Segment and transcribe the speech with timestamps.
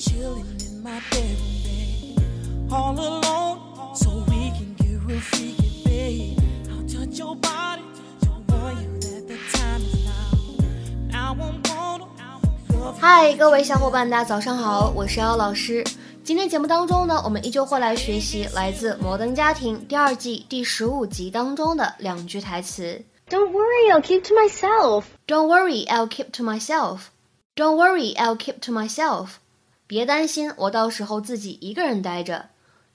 [0.00, 6.38] chilling in my bedroom bed, all alone, so we can get real freaky, babe.
[6.70, 7.82] I'll touch your body
[8.22, 10.38] to warn you that the time is now.
[11.10, 12.98] Now I'm gonna love you.
[12.98, 15.84] 嗨，各位小伙伴，大家早上好，我是姚老师。
[16.24, 23.04] 今天节目当中呢，我们依旧会来学习来自《摩登家庭》第二季第十五集当中的两句台词。
[23.28, 25.04] Don't worry, I'll keep to myself.
[25.26, 27.10] Don't worry, I'll keep to myself.
[27.54, 29.38] Don't worry, I'll keep to myself.
[29.90, 32.50] 别担心，我到时候自己一个人待着。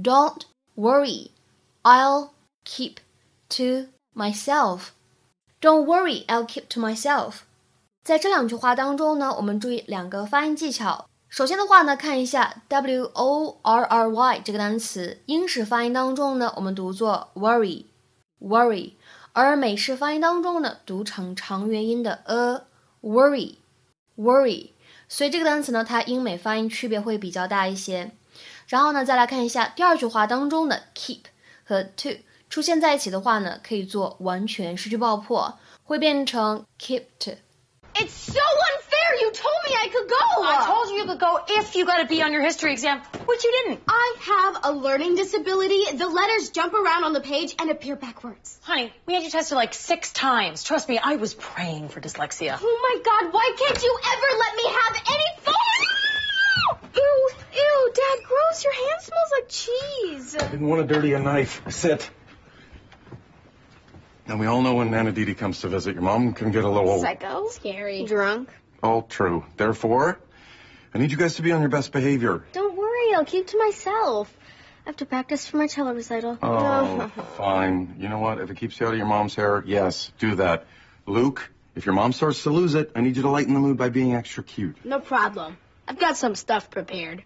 [0.00, 0.42] Don't
[0.76, 1.30] worry,
[1.82, 2.28] I'll
[2.64, 2.98] keep
[3.48, 4.90] to myself.
[5.60, 7.38] Don't worry, I'll keep to myself.
[8.04, 11.06] 在这两句话当中呢，我们注意两个发音技巧。
[11.28, 18.92] 首先的话呢，看一下 w o r r y 这个单词，英式发音当中呢，我们读作 worry，worry，
[19.32, 23.56] 而美式发音当中呢，读成长元音的 a，worry，worry。
[25.08, 28.12] 所以这个单词呢，它英美发音区别会比较大一些。
[28.66, 31.20] 然后呢，再来看一下第二句话当中的 keep
[31.64, 32.10] 和 to
[32.50, 37.36] 出现在一起的话呢，可以做完全失去爆破，会变成 kept。
[37.94, 39.22] It's so unfair.
[39.22, 39.85] You told me I
[40.96, 43.52] you you could go if you got a B on your history exam, which you
[43.64, 43.80] didn't.
[43.86, 45.96] I have a learning disability.
[45.96, 48.58] The letters jump around on the page and appear backwards.
[48.62, 50.62] Honey, we had you tested like six times.
[50.64, 52.58] Trust me, I was praying for dyslexia.
[52.60, 55.54] Oh my god, why can't you ever let me have any fun?
[56.96, 58.64] Ew, ew, Dad, gross.
[58.64, 60.32] Your hand smells like cheese.
[60.50, 61.62] Didn't want to dirty a knife.
[61.70, 62.08] Sit.
[64.26, 66.68] Now, we all know when Nana Didi comes to visit, your mom can get a
[66.68, 67.00] little.
[67.00, 67.48] Psycho.
[67.50, 68.04] Scary.
[68.04, 68.48] Drunk.
[68.82, 69.44] All true.
[69.56, 70.18] Therefore,
[70.96, 72.42] I need you guys to be on your best behavior.
[72.54, 74.34] Don't worry, I'll keep to myself.
[74.86, 76.38] I have to practice for my cello recital.
[76.40, 77.96] Oh, fine.
[77.98, 78.40] You know what?
[78.40, 80.64] If it keeps you out of your mom's hair, yes, do that.
[81.04, 83.76] Luke, if your mom starts to lose it, I need you to lighten the mood
[83.76, 84.82] by being extra cute.
[84.86, 85.58] No problem.
[85.86, 87.22] I've got some stuff prepared.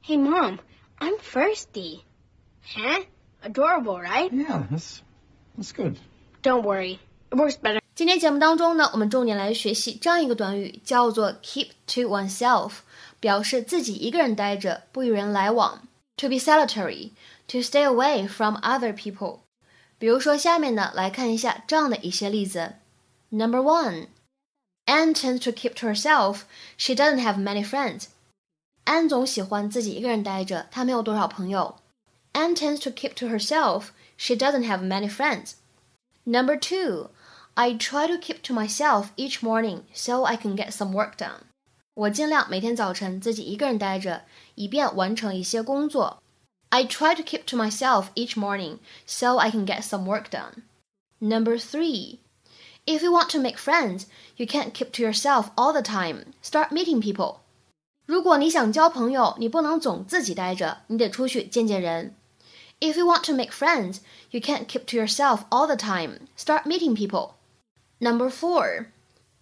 [0.00, 0.58] Hey, Mom,
[0.98, 2.02] I'm thirsty.
[2.64, 3.02] Huh?
[3.42, 4.32] Adorable, right?
[4.32, 5.02] Yeah, that's
[5.54, 5.98] that's good.
[6.40, 6.98] Don't worry.
[7.30, 7.79] It works better.
[7.94, 12.72] 今天节目当中呢，我们重点来学习这样一个短语，叫做 keep to oneself，
[13.18, 15.86] 表示自己一个人待着，不与人来往。
[16.16, 17.10] To be solitary,
[17.48, 19.40] to stay away from other people。
[19.98, 22.74] 比如说，下面呢来看一下这样的一些例子。
[23.28, 24.06] Number one,
[24.86, 26.42] Anne tends to keep to herself.
[26.78, 28.04] She doesn't have many friends.
[28.86, 31.76] Anne 总喜欢自己一个人待着，她没有多少朋友。
[32.32, 33.88] Anne tends to keep to herself.
[34.16, 35.52] She doesn't have many friends.
[36.24, 37.10] Number two,
[37.55, 41.43] I try to keep to myself each morning so I can get some work done.
[41.93, 44.23] 我尽量每天早晨自己一个人待着，
[44.55, 46.21] 以便完成一些工作。
[46.69, 50.63] I try to keep to myself each morning so I can get some work done.
[51.19, 52.19] Number three,
[52.85, 56.33] if you want to make friends, you can't keep to yourself all the time.
[56.43, 57.37] Start meeting people.
[58.05, 62.13] 如果你想交朋友，你不能总自己待着，你得出去见见人。
[62.81, 63.99] If you want to make friends,
[64.31, 66.27] you can't keep to yourself all the time.
[66.37, 67.35] Start meeting people.
[68.00, 68.86] Number four,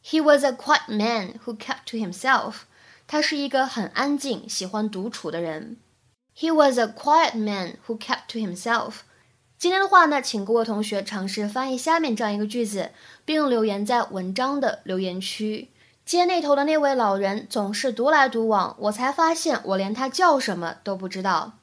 [0.03, 2.63] he was a quiet man who kept to himself.
[3.07, 5.77] 他是一个很安静、喜欢独处的人。
[6.37, 9.03] He was a quiet man who kept to himself.
[9.57, 12.91] 今天的话呢，请各位同学尝试翻译下面这样一个句子，
[13.25, 15.71] 并留言在文章的留言区。
[16.05, 21.59] 街那头的那位老人总是独来独往，我才发现我连他叫什么都不知道。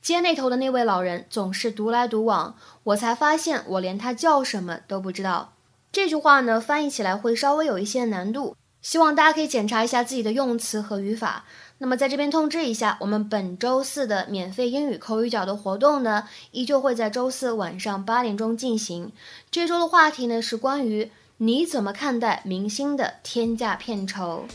[0.00, 5.54] 街那头的那位老人总是独来独往，我才发现我连他叫什么都不知道。
[5.92, 11.44] 这句话呢，翻译起来会稍微有一些难度，希望大家可以检查一下自己的用词和语法。
[11.76, 19.12] 那么在这边通知一下，我们本周四的免费英语口语角的活动呢，依旧会在周四晚上八点钟进行。
[19.50, 24.46] 这周的话题呢是关于你怎么看待明星的天价片酬。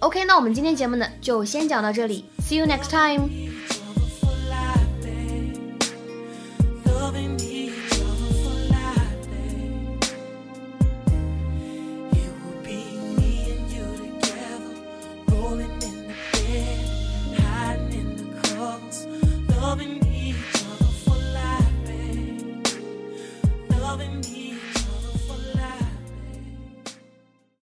[0.00, 3.51] OK，那我们今天节目呢就先讲到这里，See you next time。